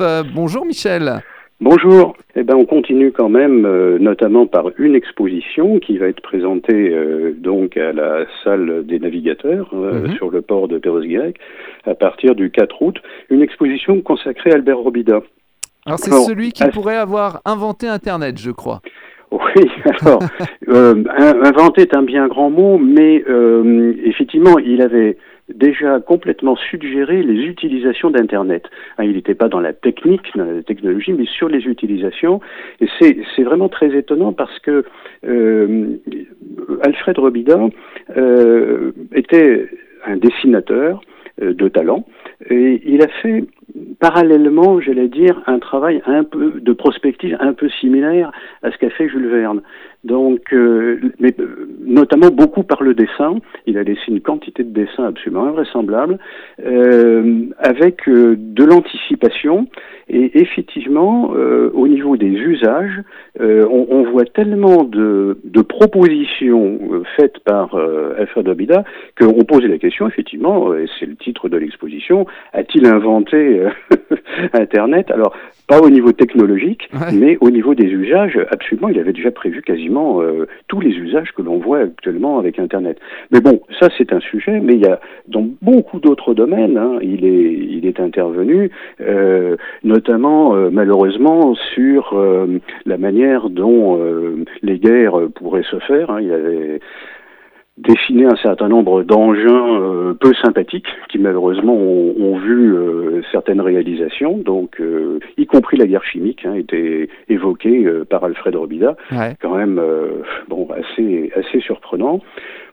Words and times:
Euh, 0.00 0.22
bonjour 0.34 0.64
Michel. 0.64 1.22
Bonjour. 1.60 2.16
Eh 2.34 2.42
ben, 2.42 2.56
on 2.56 2.64
continue 2.64 3.12
quand 3.12 3.28
même, 3.28 3.66
euh, 3.66 3.98
notamment 3.98 4.46
par 4.46 4.70
une 4.78 4.94
exposition 4.94 5.78
qui 5.78 5.98
va 5.98 6.06
être 6.06 6.22
présentée 6.22 6.90
euh, 6.90 7.34
donc 7.36 7.76
à 7.76 7.92
la 7.92 8.24
salle 8.42 8.86
des 8.86 8.98
navigateurs 8.98 9.74
mhm. 9.74 10.14
sur 10.16 10.30
le 10.30 10.40
port 10.40 10.66
de 10.66 10.78
Perros-Guirec 10.78 11.36
à 11.84 11.94
partir 11.94 12.34
du 12.34 12.50
4 12.50 12.80
août. 12.80 12.96
Une 13.28 13.42
exposition 13.42 14.00
consacrée 14.00 14.50
à 14.50 14.54
Albert 14.54 14.78
Robida. 14.78 15.20
Alors 15.84 15.98
c'est 15.98 16.10
celui 16.10 16.52
qui 16.52 16.64
pourrait 16.68 16.96
avoir 16.96 17.42
inventé 17.44 17.86
Internet, 17.86 18.38
je 18.38 18.50
crois. 18.50 18.80
Oui, 19.32 19.70
alors 19.96 20.22
inventer 21.42 21.82
est 21.82 21.96
un 21.96 22.02
bien 22.02 22.28
grand 22.28 22.50
mot, 22.50 22.78
mais 22.78 23.24
effectivement, 24.04 24.58
il 24.58 24.82
avait 24.82 25.16
déjà 25.48 26.00
complètement 26.00 26.56
suggéré 26.56 27.22
les 27.22 27.44
utilisations 27.44 28.10
d'Internet. 28.10 28.64
Hein, 28.98 29.04
il 29.04 29.14
n'était 29.14 29.34
pas 29.34 29.48
dans 29.48 29.60
la 29.60 29.72
technique, 29.72 30.22
dans 30.34 30.44
la 30.44 30.62
technologie, 30.62 31.12
mais 31.12 31.26
sur 31.26 31.48
les 31.48 31.60
utilisations. 31.66 32.40
Et 32.80 32.88
c'est 33.00 33.42
vraiment 33.42 33.68
très 33.68 33.96
étonnant 33.96 34.32
parce 34.32 34.58
que 34.60 34.84
euh, 35.26 35.96
Alfred 36.82 37.18
Robida 37.18 37.58
euh, 38.16 38.92
était 39.14 39.68
un 40.06 40.16
dessinateur 40.16 41.00
euh, 41.42 41.54
de 41.54 41.68
talent 41.68 42.04
et 42.50 42.82
il 42.84 43.02
a 43.02 43.08
fait 43.08 43.44
parallèlement, 44.02 44.80
j'allais 44.80 45.06
dire, 45.06 45.40
un 45.46 45.60
travail 45.60 46.02
un 46.06 46.24
peu 46.24 46.54
de 46.60 46.72
prospective 46.72 47.36
un 47.38 47.52
peu 47.52 47.68
similaire 47.68 48.32
à 48.64 48.72
ce 48.72 48.76
qu'a 48.76 48.90
fait 48.90 49.08
Jules 49.08 49.28
Verne. 49.28 49.62
Donc, 50.04 50.52
euh, 50.52 50.98
mais, 51.20 51.32
euh, 51.38 51.68
notamment 51.84 52.30
beaucoup 52.30 52.64
par 52.64 52.82
le 52.82 52.94
dessin. 52.94 53.36
Il 53.66 53.78
a 53.78 53.84
laissé 53.84 54.02
une 54.08 54.20
quantité 54.20 54.64
de 54.64 54.70
dessins 54.70 55.04
absolument 55.04 55.44
invraisemblable, 55.44 56.18
euh, 56.64 57.44
avec 57.58 58.08
euh, 58.08 58.34
de 58.36 58.64
l'anticipation. 58.64 59.68
Et 60.08 60.40
effectivement, 60.40 61.30
au 61.30 61.88
niveau 61.88 62.16
des 62.18 62.26
usages, 62.26 63.00
on, 63.40 64.02
voit 64.10 64.24
tellement 64.24 64.82
de, 64.82 65.38
de 65.44 65.62
propositions 65.62 66.78
faites 67.16 67.38
par 67.38 67.74
Alfred 68.18 68.46
Abida 68.48 68.84
qu'on 69.18 69.44
pose 69.44 69.62
la 69.62 69.78
question, 69.78 70.06
effectivement, 70.08 70.74
et 70.74 70.86
c'est 70.98 71.06
le 71.06 71.14
titre 71.14 71.48
de 71.48 71.56
l'exposition, 71.56 72.26
a-t-il 72.52 72.84
inventé 72.86 73.62
Internet 74.52 75.10
Alors, 75.10 75.34
pas 75.68 75.80
au 75.80 75.88
niveau 75.88 76.12
technologique, 76.12 76.88
mais 77.14 77.38
au 77.40 77.50
niveau 77.50 77.74
des 77.74 77.86
usages, 77.86 78.38
absolument, 78.50 78.88
il 78.88 78.98
avait 78.98 79.12
déjà 79.12 79.30
prévu 79.30 79.62
quasiment 79.62 80.20
euh, 80.20 80.46
tous 80.68 80.80
les 80.80 80.90
usages 80.90 81.32
que 81.32 81.42
l'on 81.42 81.58
voit 81.58 81.80
actuellement 81.80 82.38
avec 82.38 82.58
Internet. 82.58 82.98
Mais 83.30 83.40
bon, 83.40 83.60
ça 83.80 83.88
c'est 83.96 84.12
un 84.12 84.20
sujet, 84.20 84.60
mais 84.60 84.74
il 84.74 84.80
y 84.80 84.86
a 84.86 85.00
dans 85.28 85.46
beaucoup 85.62 86.00
d'autres 86.00 86.34
domaines, 86.34 86.76
hein, 86.76 86.98
il 87.00 87.24
est 87.24 87.52
il 87.52 87.86
est 87.86 88.00
intervenu, 88.00 88.70
euh, 89.00 89.56
notamment 89.84 90.54
euh, 90.54 90.68
malheureusement 90.70 91.54
sur 91.74 92.14
la 92.84 92.98
manière 92.98 93.48
dont 93.48 93.98
les 94.62 94.78
guerres 94.78 95.28
pourraient 95.34 95.64
se 95.70 95.78
faire. 95.78 96.10
Hein, 96.10 96.20
il 96.20 96.32
avait 96.32 96.80
dessiner 97.78 98.26
un 98.26 98.36
certain 98.36 98.68
nombre 98.68 99.02
d'engins 99.02 99.80
euh, 99.80 100.14
peu 100.14 100.32
sympathiques 100.42 100.86
qui 101.08 101.18
malheureusement 101.18 101.74
ont, 101.74 102.14
ont 102.18 102.38
vu 102.38 102.74
euh, 102.74 103.01
certaines 103.32 103.60
réalisations, 103.60 104.38
donc 104.38 104.80
euh, 104.80 105.18
y 105.36 105.46
compris 105.46 105.76
la 105.76 105.86
guerre 105.86 106.04
chimique 106.04 106.46
hein, 106.46 106.54
était 106.54 107.08
évoquée 107.28 107.84
par 108.08 108.22
Alfred 108.24 108.54
Robida, 108.54 108.96
quand 109.40 109.56
même 109.56 109.80
bon 110.48 110.68
assez 110.70 111.32
assez 111.34 111.60
surprenant. 111.60 112.20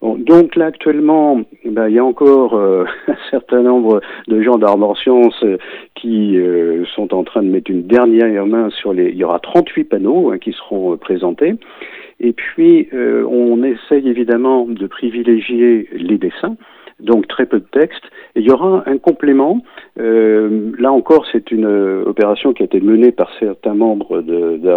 Bon, 0.00 0.16
donc 0.16 0.56
là 0.56 0.66
actuellement, 0.66 1.40
ben, 1.64 1.88
il 1.88 1.94
y 1.94 1.98
a 1.98 2.04
encore 2.04 2.54
un 3.08 3.16
certain 3.30 3.62
nombre 3.62 4.00
de 4.26 4.42
gens 4.42 4.58
d'arts 4.58 4.96
sciences 4.98 5.44
qui 5.94 6.38
sont 6.94 7.14
en 7.14 7.24
train 7.24 7.42
de 7.42 7.48
mettre 7.48 7.70
une 7.70 7.86
dernière 7.86 8.46
main 8.46 8.70
sur 8.70 8.92
les. 8.92 9.10
Il 9.10 9.16
y 9.16 9.24
aura 9.24 9.38
38 9.38 9.84
panneaux 9.84 10.32
hein, 10.32 10.38
qui 10.38 10.52
seront 10.52 10.96
présentés. 10.96 11.54
Et 12.20 12.32
puis, 12.32 12.88
euh, 12.92 13.24
on 13.24 13.62
essaye 13.62 14.08
évidemment 14.08 14.66
de 14.66 14.86
privilégier 14.86 15.88
les 15.92 16.18
dessins, 16.18 16.56
donc 17.00 17.28
très 17.28 17.46
peu 17.46 17.60
de 17.60 17.66
texte. 17.70 18.04
Et 18.34 18.40
il 18.40 18.46
y 18.46 18.50
aura 18.50 18.84
un 18.86 18.98
complément. 18.98 19.62
Euh, 19.98 20.72
là 20.78 20.92
encore, 20.92 21.26
c'est 21.32 21.50
une 21.50 21.64
euh, 21.64 22.04
opération 22.04 22.52
qui 22.52 22.62
a 22.62 22.66
été 22.66 22.80
menée 22.80 23.12
par 23.12 23.30
certains 23.40 23.74
membres 23.74 24.20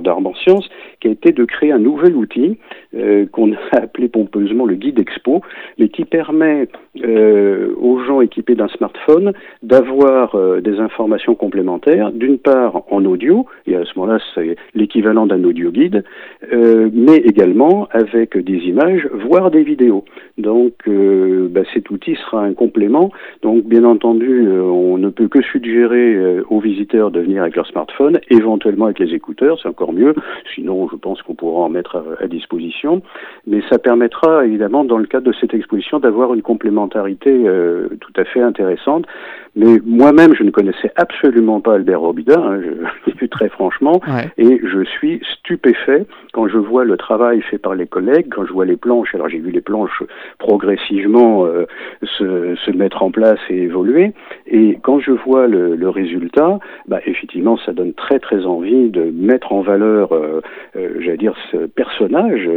d'Armand 0.00 0.34
Science, 0.34 0.68
qui 1.00 1.08
a 1.08 1.10
été 1.10 1.32
de 1.32 1.44
créer 1.44 1.72
un 1.72 1.78
nouvel 1.78 2.16
outil 2.16 2.58
euh, 2.94 3.24
qu'on 3.32 3.52
a 3.52 3.56
appelé 3.72 4.08
pompeusement 4.08 4.66
le 4.66 4.74
guide 4.74 4.98
expo, 4.98 5.40
mais 5.78 5.88
qui 5.88 6.04
permet 6.04 6.68
euh, 7.02 7.72
aux 7.80 7.98
gens 8.00 8.20
équipés 8.20 8.54
d'un 8.54 8.68
smartphone 8.68 9.32
d'avoir 9.62 10.34
euh, 10.34 10.60
des 10.60 10.78
informations 10.78 11.34
complémentaires, 11.34 12.12
d'une 12.12 12.36
part 12.38 12.82
en 12.90 13.04
audio, 13.06 13.46
et 13.66 13.76
à 13.76 13.84
ce 13.86 13.98
moment-là 13.98 14.18
c'est 14.34 14.56
l'équivalent 14.74 15.26
d'un 15.26 15.42
audio 15.44 15.70
guide, 15.70 16.04
mais 16.52 17.16
également 17.16 17.88
avec 17.92 18.36
des 18.36 18.58
images, 18.68 19.08
voire 19.26 19.50
des 19.50 19.62
vidéos. 19.62 20.04
Donc 20.38 20.74
bah, 20.86 21.62
cet 21.72 21.90
outil 21.90 22.16
sera 22.16 22.42
un 22.42 22.52
complément. 22.52 23.10
Donc 23.42 23.64
bien 23.64 23.84
entendu, 23.84 24.48
on 24.50 24.98
ne 24.98 25.08
peut 25.08 25.28
que 25.28 25.42
suggérer 25.42 26.40
aux 26.50 26.60
visiteurs 26.60 27.10
de 27.10 27.20
venir 27.20 27.42
avec 27.42 27.56
leur 27.56 27.66
smartphone, 27.66 28.20
éventuellement 28.30 28.86
avec 28.86 28.98
les 28.98 29.14
écouteurs, 29.14 29.58
c'est 29.62 29.68
encore 29.68 29.92
mieux. 29.92 30.14
Sinon, 30.54 30.88
je 30.88 30.96
pense 30.96 31.22
qu'on 31.22 31.34
pourra 31.34 31.64
en 31.64 31.68
mettre 31.68 32.16
à 32.20 32.26
disposition 32.26 32.81
mais 33.46 33.62
ça 33.70 33.78
permettra 33.78 34.44
évidemment 34.44 34.84
dans 34.84 34.98
le 34.98 35.06
cadre 35.06 35.26
de 35.26 35.36
cette 35.40 35.54
exposition 35.54 35.98
d'avoir 35.98 36.34
une 36.34 36.42
complémentarité 36.42 37.30
euh, 37.30 37.88
tout 38.00 38.12
à 38.16 38.24
fait 38.24 38.40
intéressante. 38.40 39.06
Mais 39.54 39.80
moi-même, 39.84 40.34
je 40.34 40.44
ne 40.44 40.50
connaissais 40.50 40.90
absolument 40.96 41.60
pas 41.60 41.74
Albert 41.74 42.00
Robida, 42.00 42.40
hein, 42.40 42.60
je 43.06 43.12
dis 43.20 43.28
très 43.28 43.50
franchement, 43.50 44.00
et 44.38 44.60
je 44.62 44.82
suis 44.84 45.20
stupéfait 45.30 46.06
quand 46.32 46.48
je 46.48 46.56
vois 46.56 46.84
le 46.84 46.96
travail 46.96 47.42
fait 47.42 47.58
par 47.58 47.74
les 47.74 47.86
collègues, 47.86 48.28
quand 48.34 48.46
je 48.46 48.52
vois 48.52 48.64
les 48.64 48.78
planches. 48.78 49.14
Alors 49.14 49.28
j'ai 49.28 49.38
vu 49.38 49.50
les 49.50 49.60
planches 49.60 50.02
progressivement 50.38 51.44
euh, 51.44 51.66
se, 52.02 52.54
se, 52.56 52.70
mettre 52.70 53.02
en 53.02 53.10
place 53.10 53.38
et 53.50 53.62
évoluer, 53.62 54.12
et 54.52 54.78
quand 54.82 55.00
je 55.00 55.10
vois 55.10 55.48
le, 55.48 55.88
résultat, 55.88 56.58
bah, 56.86 57.00
effectivement, 57.06 57.56
ça 57.58 57.72
donne 57.72 57.92
très 57.92 58.18
très 58.18 58.46
envie 58.46 58.90
de 58.90 59.02
mettre 59.02 59.52
en 59.52 59.62
valeur, 59.62 60.12
euh, 60.12 60.40
j'allais 60.74 61.16
dire, 61.16 61.34
ce 61.50 61.66
personnage 61.66 62.48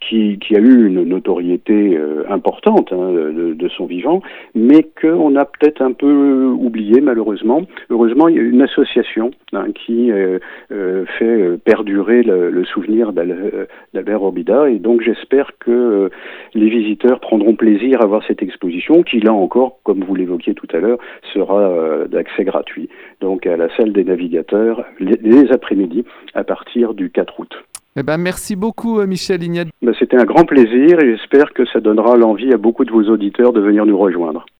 qui, 0.00 0.38
qui, 0.38 0.56
a 0.56 0.58
eu 0.58 0.86
une 0.86 1.04
notoriété 1.04 1.96
euh, 1.96 2.24
importante 2.28 2.92
hein, 2.92 3.12
de, 3.12 3.68
son 3.68 3.86
vivant, 3.86 4.22
mais 4.54 4.86
qu'on 5.00 5.36
a 5.36 5.44
peut-être 5.44 5.82
un 5.82 5.92
peu 5.92 6.46
oublié 6.58 7.00
malheureusement. 7.00 7.62
Heureusement, 7.90 8.28
il 8.28 8.36
y 8.36 8.38
a 8.38 8.42
une 8.42 8.62
association 8.62 9.30
hein, 9.52 9.66
qui 9.72 10.10
euh, 10.10 10.38
euh, 10.72 11.04
fait 11.18 11.58
perdurer 11.64 12.22
le, 12.22 12.50
le 12.50 12.64
souvenir 12.64 13.12
d'Albert 13.12 14.22
Orbida, 14.22 14.70
et 14.70 14.78
donc 14.78 15.02
j'espère 15.02 15.52
que 15.58 16.10
les 16.54 16.68
visiteurs 16.68 17.20
prendront 17.20 17.54
plaisir 17.54 18.02
à 18.02 18.06
voir 18.06 18.22
cette 18.26 18.42
exposition, 18.42 19.02
qui 19.02 19.20
là 19.20 19.32
encore, 19.32 19.78
comme 19.84 20.02
vous 20.02 20.14
l'évoquiez 20.14 20.54
tout 20.54 20.68
à 20.72 20.78
l'heure, 20.78 20.98
sera 21.32 22.06
d'accès 22.08 22.44
gratuit. 22.44 22.88
Donc 23.20 23.46
à 23.46 23.56
la 23.56 23.74
salle 23.76 23.92
des 23.92 24.04
navigateurs 24.04 24.84
les, 25.00 25.18
les 25.22 25.52
après-midi 25.52 26.04
à 26.34 26.44
partir 26.44 26.94
du 26.94 27.10
4 27.10 27.40
août. 27.40 27.54
Eh 27.96 28.04
ben, 28.04 28.16
merci 28.16 28.54
beaucoup, 28.54 29.00
euh, 29.00 29.06
Michel 29.06 29.42
Ignat. 29.42 29.64
Ben, 29.82 29.92
C'était 29.98 30.16
un 30.16 30.24
grand 30.24 30.44
plaisir 30.44 31.00
et 31.00 31.16
j'espère 31.16 31.52
que 31.52 31.66
ça 31.66 31.80
donnera 31.80 32.16
l'envie 32.16 32.52
à 32.52 32.56
beaucoup 32.56 32.84
de 32.84 32.92
vos 32.92 33.02
auditeurs 33.02 33.52
de 33.52 33.60
venir 33.60 33.86
nous 33.86 33.98
rejoindre. 33.98 34.46